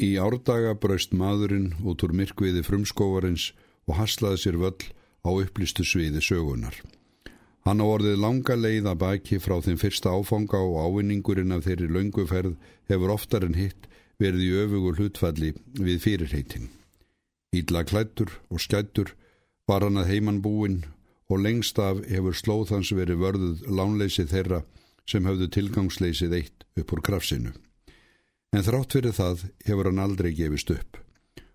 [0.00, 3.50] Í árdaga braust maðurinn út úr myrkviði frumskóvarins
[3.86, 4.90] og haslaði sér völl
[5.22, 6.74] á upplistu sviði sögunar.
[7.62, 11.90] Hann á orðið langa leið að baki frá þeim fyrsta áfanga og ávinningurinn af þeirri
[11.94, 12.56] launguferð
[12.90, 13.86] hefur oftar en hitt
[14.18, 16.70] verið í öfugur hlutfalli við fyrirheitin.
[17.54, 19.14] Ídla klættur og skættur
[19.70, 20.82] var hann að heimann búinn
[21.30, 24.64] og lengst af hefur slóðhans verið vörðuð lánleysi þeirra
[25.06, 27.52] sem hafðu tilgangsleysið eitt upp úr krafsinu.
[28.52, 30.98] En þrátt fyrir það hefur hann aldrei gefist upp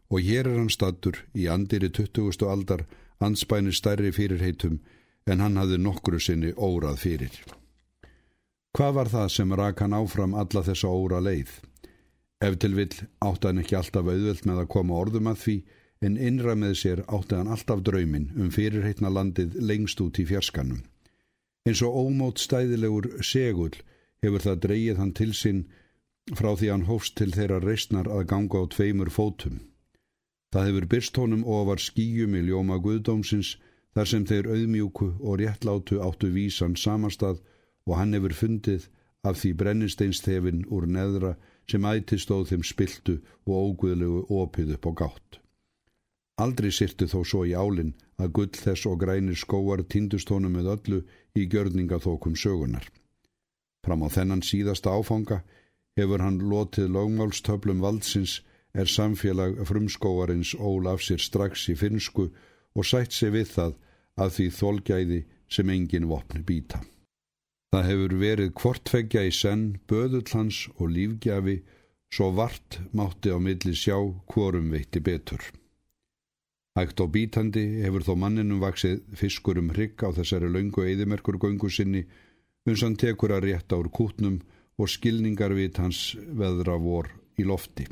[0.07, 2.45] og hér er hann stattur í andiri 20.
[2.47, 2.85] aldar
[3.23, 4.79] anspænir stærri fyrirheitum
[5.27, 7.33] en hann hafði nokkru sinni órað fyrir.
[8.77, 11.51] Hvað var það sem rak hann áfram alla þessa óra leið?
[12.41, 12.93] Ef til vill
[13.25, 15.57] átti hann ekki alltaf auðvelt með að koma orðum að því
[16.07, 20.83] en innra með sér átti hann alltaf draumin um fyrirheitna landið lengst út í fjarskanum.
[21.67, 23.73] Eins og ómót stæðilegur segull
[24.23, 25.65] hefur það dreyið hann til sinn
[26.35, 29.61] frá því hann hófst til þeirra reysnar að ganga á tveimur fótum.
[30.51, 33.55] Það hefur byrst honum ofar skýjum í ljóma guðdómsins
[33.95, 37.41] þar sem þeir auðmjúku og réttlátu áttu vísan samastað
[37.87, 38.87] og hann hefur fundið
[39.27, 41.35] af því brennisteinstefin úr neðra
[41.71, 45.39] sem ætti stóð þeim spiltu og óguðlegu opið upp á gátt.
[46.37, 50.71] Aldrei sirti þó svo í álinn að gull þess og grænir skóar tindust honum með
[50.75, 50.99] öllu
[51.35, 52.85] í gjörningaþókum sögunar.
[53.83, 55.41] Fram á þennan síðasta áfanga
[55.97, 58.41] hefur hann lotið lagmálstöflum valdsins
[58.77, 62.27] er samfélag frumskóarins ól af sér strax í finsku
[62.77, 63.73] og sætt sér við það
[64.21, 66.81] að því þólgæði sem engin vopni býta.
[67.73, 71.57] Það hefur verið kvortveggja í senn, böðullans og lífgjafi,
[72.13, 73.97] svo vart mátti á milli sjá
[74.31, 75.41] hvorum veitti betur.
[76.77, 81.71] Hægt og bítandi hefur þó manninum vaksið fiskur um hrygg á þessari laungu eðimerkur göngu
[81.73, 82.05] sinni,
[82.69, 84.37] uns hann tekur að rétta úr kútnum
[84.77, 87.87] og skilningarvit hans veðra vor í lofti.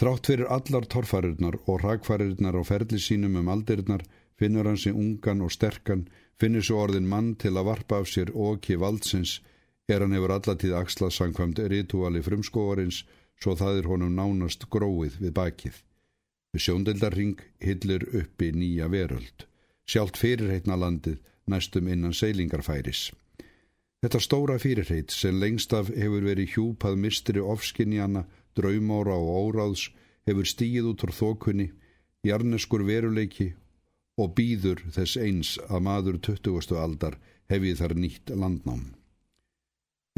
[0.00, 4.02] Trátt fyrir allar torfarirnar og ragfarirnar á ferli sínum um aldirinnar
[4.38, 6.08] finnur hann sig ungan og sterkan,
[6.40, 9.38] finnur svo orðin mann til að varpa af sér okki valdsins
[9.88, 13.04] er hann hefur allatíð axlað sangkvæmt rituali frumskóarins
[13.40, 15.76] svo það er honum nánast gróið við bakið.
[16.54, 19.46] Við sjóndeldarring hillir uppi nýja veröld,
[19.86, 21.20] sjálft fyrirheitna landið
[21.50, 23.10] næstum innan seilingarfæris.
[24.04, 29.86] Þetta stóra fyrirheit sem lengst af hefur verið hjúpað mistri ofskinjana, draumóra og óráðs
[30.28, 31.70] hefur stíð út úr þókunni,
[32.28, 33.54] jarneskur veruleiki
[34.20, 36.76] og býður þess eins að maður 20.
[36.82, 37.16] aldar
[37.48, 38.84] hefið þar nýtt landnám.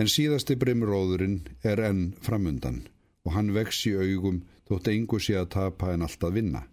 [0.02, 2.82] En síðasti brimróðurinn er enn framundan
[3.22, 6.66] og hann vex í augum þótt engu sé að tapa en alltaf vinna.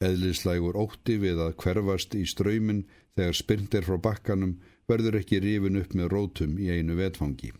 [0.00, 2.84] Eðlislægur ótti við að hverfast í ströymin
[3.18, 4.54] þegar spyrt er frá bakkanum
[4.88, 7.52] verður ekki rifin upp með rótum í einu vetfangi.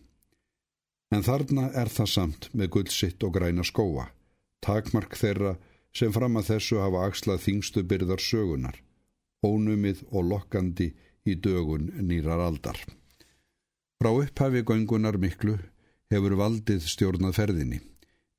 [1.11, 4.07] En þarna er það samt með gullsitt og græna skóa,
[4.63, 5.57] takmark þeirra
[5.93, 8.79] sem fram að þessu hafa axlað þingstu byrðar sögunar
[9.45, 10.91] ónumið og lokkandi
[11.25, 12.77] í dögun nýrar aldar.
[14.01, 15.57] Frá upphafi göngunar miklu
[16.11, 17.79] hefur valdið stjórnað ferðinni,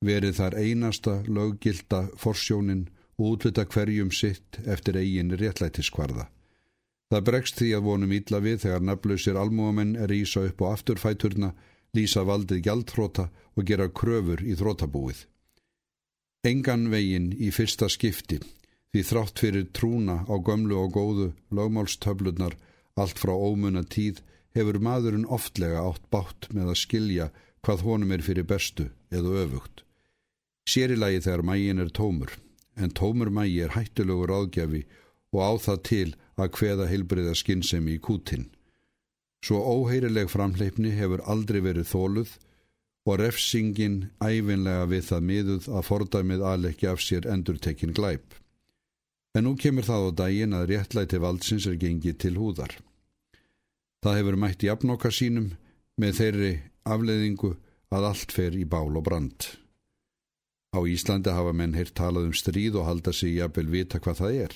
[0.03, 2.87] verið þar einasta löggilda forsjónin
[3.17, 6.29] og útvita hverjum sitt eftir eigin réttlætiskvarða.
[7.11, 11.53] Það bregst því að vonum ítla við þegar nafnlausir almúamenn er ísa upp á afturfæturna,
[11.93, 15.27] lýsa valdið gjaldþróta og gera kröfur í þrótabúið.
[16.43, 18.41] Engan veginn í fyrsta skipti
[18.93, 22.53] Því þrátt fyrir trúna á gömlu og góðu lögmálstöflunar
[22.93, 24.19] allt frá ómunna tíð
[24.53, 27.25] hefur maðurinn oftlega átt bátt með að skilja
[27.65, 29.81] hvað honum er fyrir bestu eða öfugt.
[30.69, 32.35] Sérilagi þegar mægin er tómur,
[32.75, 34.83] en tómur mægi er hættulegur áðgjafi
[35.33, 38.47] og á það til að hveða heilbriða skinnsemi í kútin.
[39.43, 42.37] Svo óheirileg framleipni hefur aldrei verið þóluð
[43.03, 48.37] og refsingin æfinlega við það miðuð að fordæmið aðleggja af sér endurtekinn glæp.
[49.35, 52.77] En nú kemur það á daginn að réttlæti valdsins er gengið til húðar.
[54.05, 55.51] Það hefur mætt í afnokka sínum
[55.99, 57.53] með þeirri afleiðingu
[57.93, 59.62] að allt fer í bál og brand.
[60.73, 64.37] Á Íslandi hafa menn hér talað um stríð og halda sig jafnvel vita hvað það
[64.45, 64.53] er.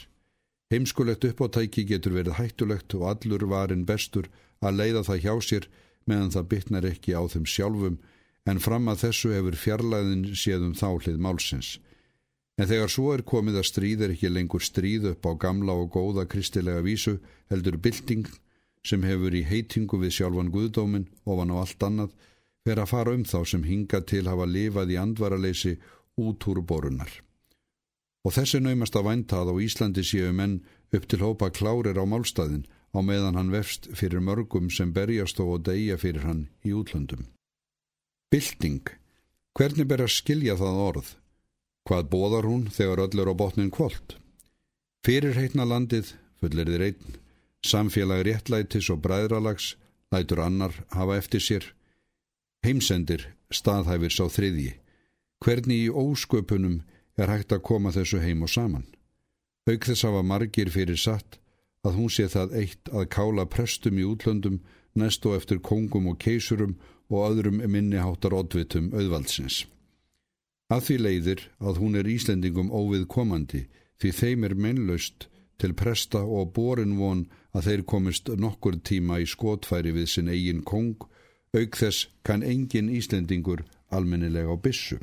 [0.73, 4.27] Heimskulegt uppáttæki getur verið hættulegt og allur varin bestur
[4.59, 5.67] að leiða það hjá sér
[6.09, 7.99] meðan það bytnar ekki á þeim sjálfum
[8.47, 11.77] en fram að þessu hefur fjarlæðin séð um þálið málsins.
[12.57, 15.91] En þegar svo er komið að stríð er ekki lengur stríð upp á gamla og
[15.93, 17.19] góða kristilega vísu
[17.51, 18.25] heldur bylting
[18.87, 22.15] sem hefur í heitingu við sjálfan Guðdómin ofan á allt annað
[22.65, 25.77] fer að fara um þá sem hinga til hafa lifað í andvaraleysi
[26.17, 27.09] út úr borunar.
[28.25, 30.59] Og þessi naumast að vænta að á Íslandi séu menn
[30.91, 35.63] upp til hópa klárir á málstæðin á meðan hann vefst fyrir mörgum sem berjast og
[35.67, 37.27] degja fyrir hann í útlöndum.
[38.31, 38.89] Bylting
[39.57, 41.07] Hvernig ber að skilja það orð?
[41.89, 44.17] Hvað bóðar hún þegar öll er á botnin kvöld?
[45.01, 47.15] Fyrir heitna landið, fullir þið reitn,
[47.65, 49.71] samfélag réttlætis og bræðralags,
[50.13, 51.65] lætur annar hafa eftir sér.
[52.61, 54.75] Heimsendir, staðhæfir sá þriðji.
[55.43, 56.81] Hvernig í ósköpunum
[57.17, 58.87] er hægt að koma þessu heim og saman?
[59.67, 61.39] Auk þess hafa margir fyrir satt
[61.85, 64.61] að hún sé það eitt að kála prestum í útlöndum
[64.97, 66.77] næst og eftir kongum og keisurum
[67.09, 69.65] og öðrum minniháttar oddvitum auðvaldsins.
[70.73, 73.67] Að því leiðir að hún er Íslendingum óvið komandi
[74.01, 75.27] því þeim er mennlaust
[75.61, 77.25] til presta og borin von
[77.55, 80.97] að þeir komist nokkur tíma í skotfæri við sin eigin kong,
[81.55, 84.99] auk þess kann engin Íslendingur almennilega á bissu.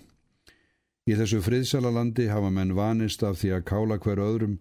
[1.04, 4.54] Í þessu friðsalalandi hafa menn vanist af því að kála hver öðrum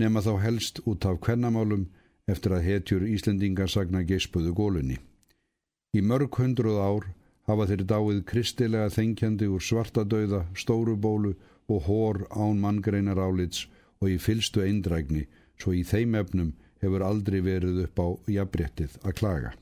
[0.00, 1.84] nema þá helst út af kvennamálum
[2.26, 4.96] eftir að hetjur Íslendingar sagna gespuðu gólunni.
[5.94, 7.06] Í mörg hundruð ár
[7.46, 11.36] hafa þeir dáið kristilega þengjandi úr svartadauða, stórubólu
[11.70, 13.68] og hór án manngreinar álits
[14.00, 15.28] og í fylstu eindrækni
[15.60, 16.52] svo í þeim efnum
[16.82, 19.54] hefur aldrei verið upp á jafnbrettið að klaga.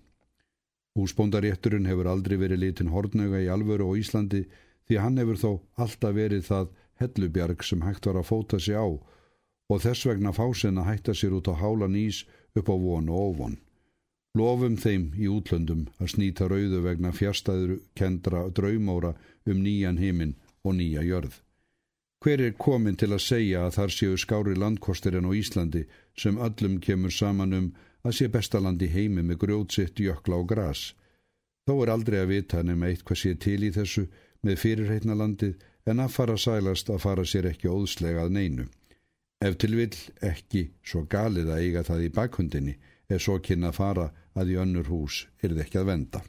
[0.97, 4.47] Húsbóndarétturinn hefur aldrei verið litin hortnöga í alvöru og Íslandi
[4.89, 5.51] því hann hefur þó
[5.85, 6.71] alltaf verið það
[7.03, 8.87] hellubjarg sem hægt var að fóta sig á
[9.73, 12.25] og þess vegna fásin að hætta sér út á hálan ís
[12.59, 13.57] upp á von og óvon.
[14.37, 19.15] Lofum þeim í útlöndum að snýta rauðu vegna fjárstæður kendra draumóra
[19.47, 21.35] um nýjan heiminn og nýja jörð.
[22.23, 25.83] Hver er komin til að segja að þar séu skári landkostir en á Íslandi
[26.17, 27.69] sem öllum kemur saman um
[28.07, 30.93] að sé bestaland í heimi með grjótsitt, jökla og gras?
[31.67, 34.07] Þó er aldrei að vita nema eitt hvað sé til í þessu
[34.43, 38.67] með fyrirheitna landið en að fara sælast að fara sér ekki óðslegað neinu.
[39.43, 42.75] Ef til vill ekki svo galið að eiga það í bakhundinni
[43.11, 44.09] er svo kynna að fara
[44.39, 46.23] að í önnur hús er það ekki að venda.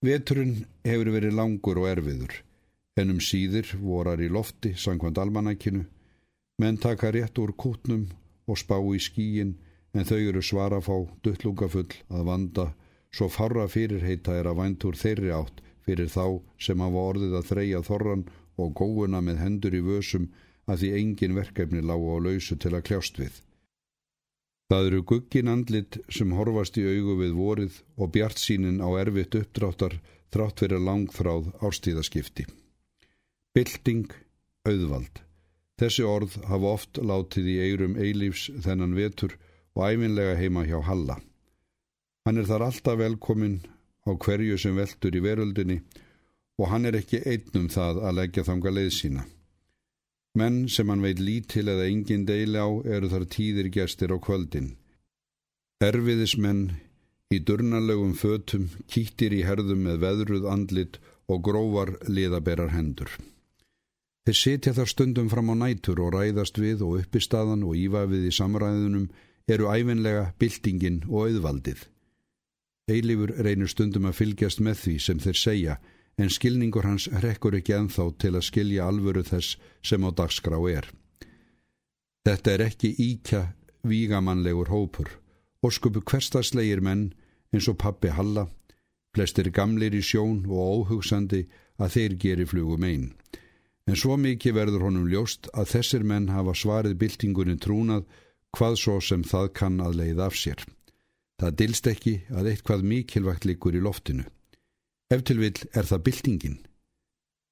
[0.00, 0.54] Veturinn
[0.86, 2.32] hefur verið langur og erfiður,
[2.96, 5.84] en um síðir vorar í lofti sangkvæmt almanækinu,
[6.60, 8.06] menn taka rétt úr kútnum
[8.48, 9.58] og spá í skíin
[9.92, 12.66] en þau eru svarafá duttlungafull að vanda
[13.12, 17.48] svo farra fyrirheita er að vænt úr þeirri átt fyrir þá sem hafa orðið að
[17.50, 18.24] þreja þorran
[18.62, 20.28] og góuna með hendur í vösum
[20.70, 23.32] að því engin verkefni lág á lausu til að kljást við.
[24.70, 29.34] Það eru guggin andlit sem horfast í augu við vorið og bjart sínin á erfitt
[29.34, 29.96] uppdráttar
[30.30, 32.46] þrátt fyrir langþráð ástíðaskipti.
[33.50, 34.06] Bilding,
[34.62, 35.24] auðvald.
[35.80, 39.34] Þessi orð hafa oft látið í eirum eilífs þennan vetur
[39.74, 41.18] og æfinlega heima hjá Halla.
[42.28, 43.58] Hann er þar alltaf velkomin
[44.10, 45.78] á hverju sem veldur í veröldinni
[46.60, 49.24] og hann er ekki einnum það að leggja þanga leið sína.
[50.38, 54.74] Menn sem hann veit lítil eða engin deili á eru þar tíðir gestir á kvöldin.
[55.82, 56.66] Erfiðismenn
[57.34, 63.10] í durnarlegum fötum kýttir í herðum með veðruð andlit og grófar liðaberar hendur.
[64.26, 68.34] Þeir setja þar stundum fram á nætur og ræðast við og uppistaðan og ívafið í
[68.36, 69.08] samræðunum
[69.50, 71.86] eru æfinlega byltingin og auðvaldið.
[72.90, 75.76] Eilifur reynir stundum að fylgjast með því sem þeir segja
[76.20, 79.56] en skilningur hans rekkur ekki enþá til að skilja alvöru þess
[79.86, 80.90] sem á dagskrá er.
[82.26, 83.42] Þetta er ekki íkja
[83.88, 85.08] vígamannlegur hópur,
[85.64, 87.10] óskupu hverstaslegir menn
[87.54, 88.46] eins og pappi Halla,
[89.16, 91.46] flestir gamlir í sjón og óhugsandi
[91.80, 93.06] að þeir geri flugum einn.
[93.88, 98.04] En svo mikið verður honum ljóst að þessir menn hafa svarið byltingunni trúnað
[98.54, 100.60] hvað svo sem það kann að leið af sér.
[101.40, 104.26] Það dilst ekki að eitthvað mikilvægt likur í loftinu.
[105.10, 106.58] Ef til vil er það byltingin.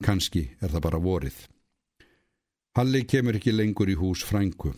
[0.05, 1.39] Kanski er það bara vorið.
[2.77, 4.75] Halli kemur ekki lengur í hús frængu.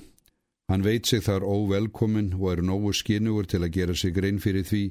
[0.70, 4.64] Hann veit sig þar óvelkomin og er nógu skinugur til að gera sig grein fyrir
[4.64, 4.84] því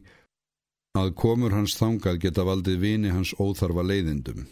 [1.00, 4.44] að komur hans þangað geta valdið vini hans óþarfa leiðindum.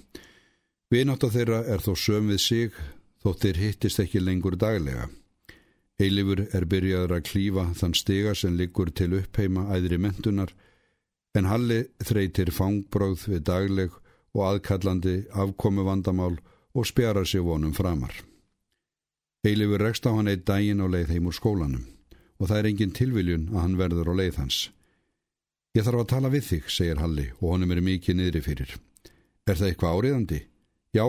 [0.89, 2.77] Vinátt af þeirra er þó söm við sig
[3.24, 5.09] þótt þeir hittist ekki lengur daglega.
[5.98, 10.51] Eilifur er byrjaður að klífa þann stiga sem liggur til uppheima æðri mentunar
[11.38, 13.96] en Halli þreytir fangbróð við dagleg
[14.38, 16.36] og aðkallandi afkomi vandamál
[16.77, 18.13] og spjara sér vonum framar.
[19.42, 21.88] Eilifur rekst á hann eitt daginn og leið heim úr skólanum
[22.38, 24.58] og það er engin tilviljun að hann verður á leið hans.
[25.74, 28.77] Ég þarf að tala við þig, segir Halli og honum er mikið niðri fyrir.
[29.50, 30.39] Er það eitthvað áriðandi?
[30.94, 31.06] Já,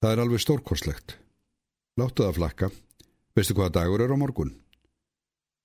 [0.00, 1.16] það er alveg stórkorslegt.
[2.00, 2.70] Láttu það flakka.
[3.34, 4.52] Veistu hvaða dagur er á morgun?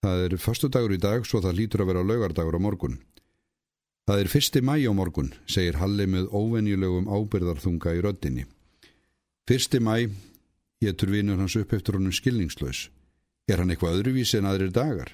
[0.02, 2.96] Það er förstu dagur í dag svo það lítur að vera laugardagur á morgun.
[4.10, 8.46] Það er fyrsti mæ á morgun, segir Halli með óvenjulegum ábyrðarþunga í röddinni.
[9.46, 10.10] Fyrsti mæ,
[10.82, 12.88] getur vinur hans upp eftir honum skilningslaus.
[13.46, 15.14] Er hann eitthvað öðruvísi en aðrir dagar?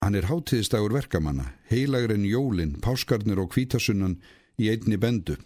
[0.00, 4.16] Hann er hátíðistagur verkamanna, heilagur en jólin, páskarnir og kvítasunnan
[4.56, 5.36] í einni bendu.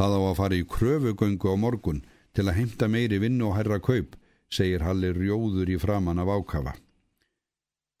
[0.00, 2.00] Það á að fara í kröfugöngu á morgun
[2.32, 4.16] til að heimta meiri vinnu og herra kaup,
[4.52, 6.74] segir Halli rjóður í framann af ákafa.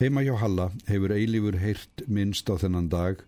[0.02, 3.22] Heima hjá Halla hefur eilífur heyrt minnst á þennan dag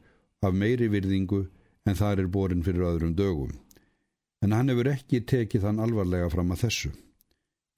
[0.44, 1.44] af meiri virðingu
[1.86, 3.52] en það er borin fyrir öðrum dögum.
[4.42, 6.90] En hann hefur ekki tekið þann alvarlega fram að þessu.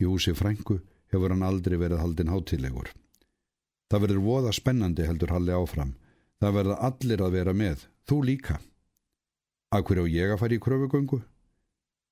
[0.02, 0.80] Í húsi Frængu
[1.12, 2.90] hefur hann aldrei verið haldin hátilegur.
[3.90, 5.94] Það verður voða spennandi heldur Halli áfram.
[6.42, 8.58] Það verða allir að vera með, þú líka.
[9.76, 11.20] Hverju á ég að fara í kröfugöngu?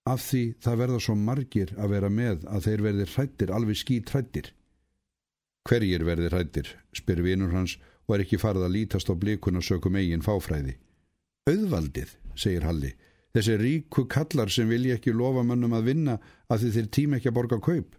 [0.04, 4.10] Af því það verða svo margir að vera með að þeir verði hrættir, alveg skýt
[4.12, 4.50] hrættir.
[5.64, 9.96] Hverjir verði hrættir, spyr vinur hans og er ekki farið að lítast á blikuna sökum
[9.96, 10.76] eigin fáfræði.
[11.48, 12.90] Auðvaldið, segir Halli,
[13.32, 16.18] þessi ríku kallar sem vilja ekki lofa mönnum að vinna
[16.52, 17.96] að þið þeir tíma ekki að borga kaup.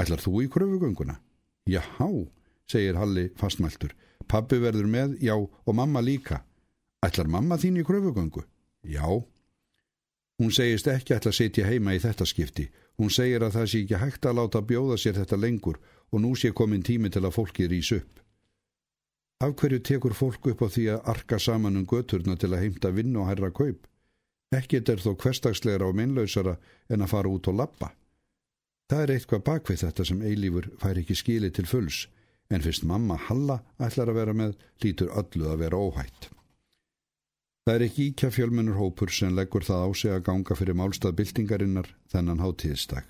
[0.00, 1.18] Ætlar þú í kröfugönguna?
[1.68, 2.08] Jáhá,
[2.64, 3.92] segir Halli fastmæltur.
[4.24, 6.40] Pappi verður með, já, og mamma líka.
[7.04, 8.46] Ætlar mamma þín í kröfugöngu?
[8.88, 9.04] Já.
[10.40, 12.68] Hún segist ekki ætla að sitja heima í þetta skipti.
[12.98, 15.78] Hún segir að það sé ekki hægt að láta bjóða sér þetta lengur
[16.12, 18.20] og nú sé komin tími til að fólkið rýs upp.
[19.42, 22.92] Af hverju tekur fólk upp á því að arka saman um göturna til að heimta
[22.94, 23.88] vinn og herra kaup?
[24.52, 26.58] Ekkit er þó hverstagslegra og minnlausara
[26.92, 27.88] en að fara út og lappa.
[28.92, 32.04] Það er eitthvað bakvið þetta sem eilífur fær ekki skili til fulls,
[32.52, 36.28] en fyrst mamma Halla ætlar að vera með, lítur öllu að vera óhætt.
[37.62, 41.18] Það er ekki íkja fjölmennur hópur sem leggur það á sig að ganga fyrir málstað
[41.20, 43.06] byltingarinnar þennan hátíðstak.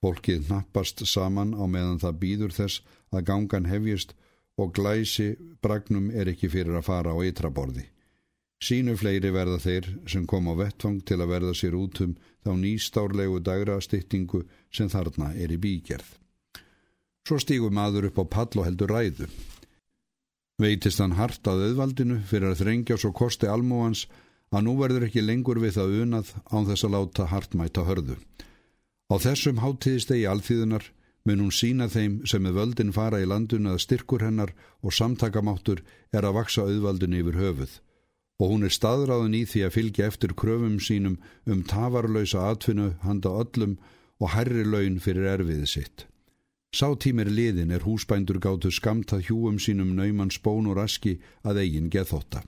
[0.00, 2.80] Fólkið nappast saman á meðan það býður þess
[3.12, 4.14] að gangan hefjist
[4.56, 7.84] og glæsi bragnum er ekki fyrir að fara á eitraborði.
[8.64, 12.52] Sínu fleiri verða þeir sem kom á vettvang til að verða sér út um þá
[12.62, 16.06] nýstárlegu dagra styttingu sem þarna er í bígerð.
[17.28, 19.28] Svo stígur maður upp á pall og heldur ræðu.
[20.62, 24.04] Veitist hann hart að auðvaldinu fyrir að þrengja svo kosti almúans
[24.54, 28.18] að nú verður ekki lengur við það unað án þess að láta hartmæta hörðu.
[29.10, 30.86] Á þessum háttíðistegi alþýðunar
[31.26, 35.82] mun hún sína þeim sem með völdin fara í landinu að styrkur hennar og samtakamáttur
[36.12, 37.74] er að vaksa auðvaldinu yfir höfuð
[38.42, 41.20] og hún er staðráðin í því að fylgja eftir kröfum sínum
[41.50, 43.76] um tafarlöysa atvinnu handa öllum
[44.20, 46.06] og herri laun fyrir erfiði sitt.
[46.74, 51.86] Sá tímir liðin er húsbændur gáttu skamta hjúum sínum nauman spón og raski að eigin
[51.92, 52.42] geðþótta.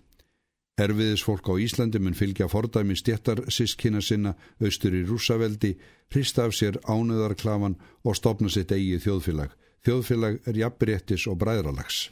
[0.83, 5.77] Erfiðis fólk á Íslandi mun fylgja fordæmi stjættar sískina sinna austur í rúsaveldi,
[6.11, 9.55] hrista af sér ánöðarklafan og stopna sitt eigi þjóðfélag.
[9.87, 12.11] Þjóðfélag er jafnbrettis og bræðralags.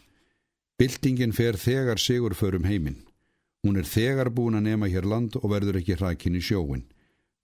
[0.79, 3.03] Bildingin fer þegar sigur förum heiminn.
[3.67, 6.87] Hún er þegar búin að nema hér land og verður ekki hrakin í sjóin.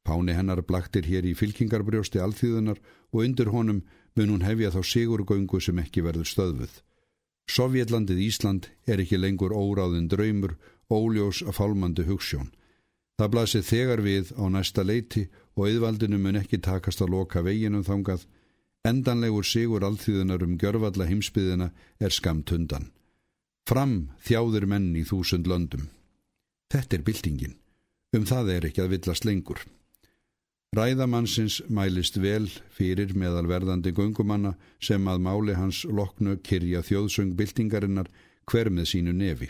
[0.06, 2.78] Páni hennar blaktir hér í fylkingarbrjósti alþýðunar
[3.12, 3.82] og undir honum
[4.16, 6.72] mun hún hefja þá sigurgöngu sem ekki verður stöðfuð.
[7.50, 10.56] Sovjetlandið Ísland er ekki lengur óráðin draumur,
[10.90, 12.50] óljós að fálmandi hugssjón.
[13.18, 15.26] Það blasir þegar við á næsta leiti
[15.56, 18.22] og auðvaldinu mun ekki takast að loka veginum þangað.
[18.86, 21.68] Endanlegur sigur alþýðunar um gjörfalla heimsbyðina
[22.00, 22.88] er skamt hundan.
[23.68, 25.90] Fram þjáður menn í þúsund löndum.
[26.72, 27.58] Þetta er byltingin.
[28.16, 29.60] Um það er ekki að villast lengur.
[30.70, 38.06] Ræðamannsins mælist vel fyrir meðal verðandi gungumanna sem að máli hans loknu kyrja þjóðsöng byltingarinnar
[38.46, 39.48] hver með sínu nefi.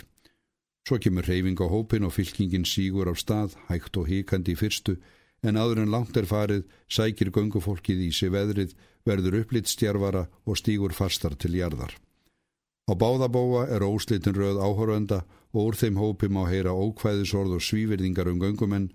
[0.89, 4.97] Svo kemur reyfing á hópin og fylkingin sígur á stað, hægt og híkandi í fyrstu,
[5.45, 8.73] en áður en langt er farið sækir gungufólkið í sig veðrið,
[9.05, 11.93] verður upplitt stjarvara og stígur fastar til jarðar.
[12.89, 18.33] Á báðabóa er óslitin röð áhörvenda og úr þeim hópim á heyra ókvæðisorð og svívirðingar
[18.33, 18.95] um gungumenn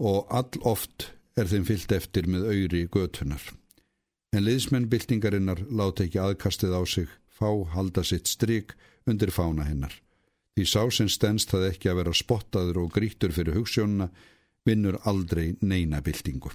[0.00, 3.42] og all oft er þeim fyllt eftir með auðri götunar.
[4.32, 8.74] En liðsmenn byltingarinnar láta ekki aðkastið á sig, fá halda sitt stryk
[9.08, 9.94] undir fána hennar.
[10.56, 14.10] Því sá sem stennst það ekki að vera spottaður og grítur fyrir hugssjónuna
[14.68, 16.52] vinnur aldrei neina byltingu.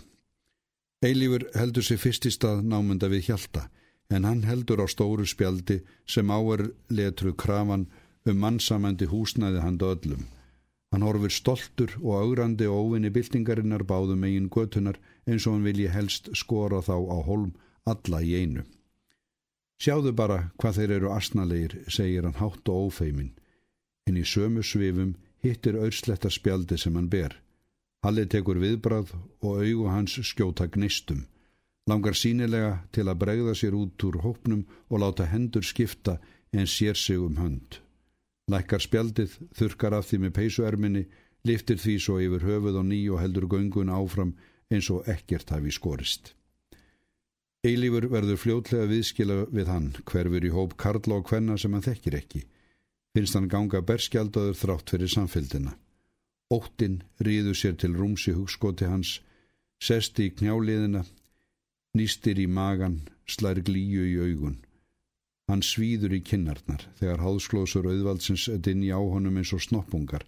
[1.05, 3.67] Eilífur heldur sér fyrst í stað námunda við hjálta,
[4.10, 7.86] en hann heldur á stóru spjaldi sem áer letru krafan
[8.25, 10.25] um mannsamandi húsnæði handa öllum.
[10.91, 15.89] Hann horfir stoltur og augrandi og óvinni byltingarinnar báðum eigin götunar eins og hann vilji
[15.91, 17.51] helst skora þá á holm
[17.86, 18.63] alla í einu.
[19.77, 23.34] Sjáðu bara hvað þeir eru asnalegir, segir hann hátt og ófeimin.
[24.08, 27.36] En í sömu svifum hittir örsletta spjaldi sem hann ber.
[28.06, 29.12] Halli tekur viðbrað
[29.44, 31.25] og augu hans skjóta gnistum.
[31.88, 36.17] Langar sínilega til að bregða sér út úr hópnum og láta hendur skipta
[36.51, 37.79] en sér sig um hönd.
[38.48, 41.04] Lækkar spjaldið, þurkar af því með peysuerminni,
[41.48, 44.36] liftir því svo yfir höfuð og ný og heldur göngun áfram
[44.72, 46.34] eins og ekkert hafi skorist.
[47.68, 52.16] Eilífur verður fljótlega viðskila við hann, hverfur í hóp karla og hvenna sem hann þekkir
[52.22, 52.44] ekki.
[53.18, 55.74] Finnst hann ganga berskjaldadur þrátt fyrir samfélgina.
[56.54, 59.18] Óttinn ríður sér til rúms í hugskoti hans,
[59.84, 61.04] sesti í knjáliðina,
[61.98, 64.62] nýstir í magan, slær glíu í augun.
[65.48, 70.25] Hann svíður í kinnarnar þegar háðsklósur auðvaldsins dinni á honum eins og snoppungar.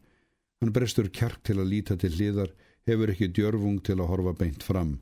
[0.62, 2.54] Hann brestur kjark til að líta til hliðar,
[2.88, 4.98] hefur ekki djörfung til að horfa beint fram.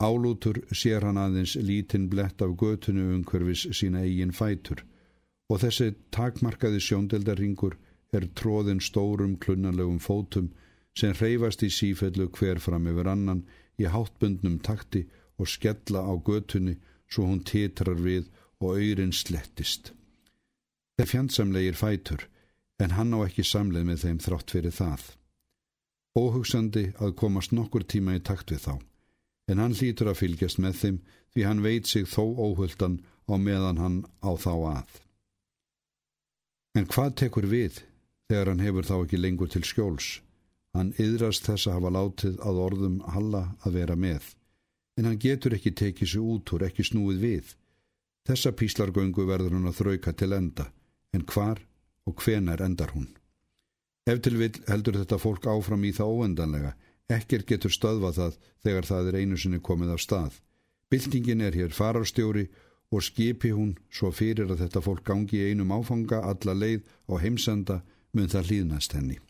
[0.00, 4.82] Álútur sér hann aðeins lítinn blett af götunu umhverfis sína eigin fætur
[5.52, 7.76] og þessi takmarkaði sjóndeldarringur
[8.16, 10.48] er tróðin stórum klunnalegum fótum
[10.98, 13.44] sem hreyfast í sífellu hver fram yfir annan
[13.82, 15.04] í háttbundnum takti
[15.38, 16.74] og skella á götunni
[17.10, 18.30] svo hún titrar við
[18.64, 19.92] og öyrin slettist.
[20.96, 22.26] Þeir fjandsamlegir fætur
[22.82, 25.04] en hann á ekki samleið með þeim þrátt fyrir það.
[26.14, 28.74] Óhugsandi að komast nokkur tíma í takt við þá
[29.50, 31.00] en hann hlýtur að fylgjast með þeim
[31.34, 35.00] því hann veit sig þó óhuldan á meðan hann á þá að.
[36.74, 37.82] En hvað tekur við
[38.28, 40.08] þegar hann hefur þá ekki lengur til skjóls?
[40.74, 44.24] Hann yðrast þess að hafa látið að orðum Halla að vera með,
[44.98, 47.52] en hann getur ekki tekið sér út úr, ekki snúið við.
[48.24, 50.70] Þessa píslargöngu verður hann að þrauka til enda,
[51.12, 51.60] en hvar
[52.08, 53.10] og hvenar endar hún?
[54.08, 56.72] Ef til vil heldur þetta fólk áfram í það óendanlega,
[57.12, 60.40] ekkert getur stöðvað það þegar það er einu sinni komið af stað.
[60.88, 62.46] Bildingin er hér fararstjóri
[62.92, 67.20] og skipi hún svo fyrir að þetta fólk gangi í einum áfanga alla leið og
[67.20, 67.80] heimsenda
[68.16, 69.20] mun það hlýðnast henni.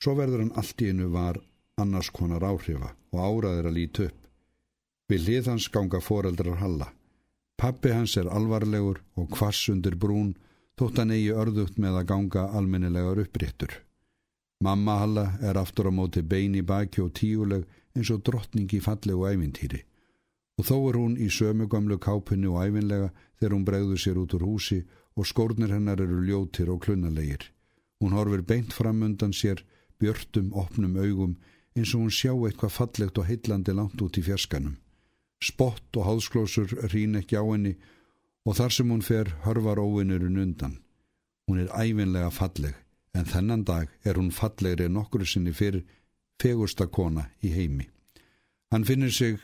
[0.00, 1.40] Svo verður hann allt í einu var
[1.80, 4.16] annars konar áhrifa og áraðir að líti upp.
[5.08, 6.92] Við hlið hans ganga foreldrar Halla.
[7.60, 10.32] Pappi hans er alvarlegur og kvass undir brún
[10.80, 13.74] þótt hann eigi örðugt með að ganga almennilegar uppréttur.
[14.64, 19.28] Mamma Halla er aftur á móti beini baki og tíuleg eins og drottning í fallegu
[19.28, 19.84] ævintýri
[20.60, 23.08] og þó er hún í sömu gamlu kápunni og æfinlega
[23.40, 24.82] þegar hún bregður sér út úr húsi
[25.16, 27.46] og skórnir hennar eru ljótir og klunnalegir.
[28.00, 29.62] Hún horfir beint fram undan sér,
[30.00, 31.36] björtum, opnum augum,
[31.76, 34.76] eins og hún sjá eitthvað fallegt og heitlandi langt út í fjerskanum.
[35.40, 37.76] Spott og hálsklósur rín ekki á henni
[38.44, 40.78] og þar sem hún fer hörvar óvinnurinn undan.
[41.48, 42.74] Hún er æfinlega falleg,
[43.14, 45.86] en þennan dag er hún fallegri en okkur sinni fyrir
[46.40, 47.88] fegursta kona í heimi.
[48.70, 49.40] Hann finnir sig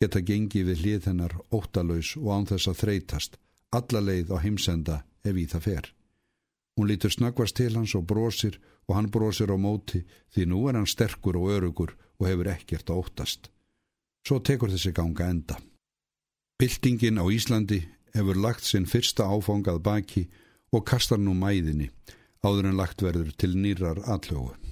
[0.00, 3.38] geta gengið við hlið hennar óttalauðs og án þess að þreytast,
[3.72, 5.92] alla leið á heimsenda ef í það fer.
[6.76, 10.02] Hún lítur snakvast til hans og brosir og hann brosir á móti
[10.34, 13.48] því nú er hann sterkur og örugur og hefur ekkert að óttast.
[14.26, 15.54] Svo tekur þessi ganga enda.
[16.58, 17.84] Bildingin á Íslandi
[18.16, 20.24] hefur lagt sinn fyrsta áfangað baki
[20.74, 21.92] og kastar nú mæðinni
[22.42, 24.65] áður en lagt verður til nýrar allögu.